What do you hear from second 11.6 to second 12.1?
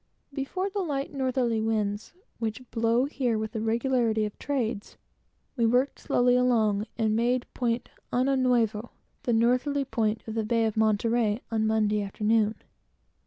Monday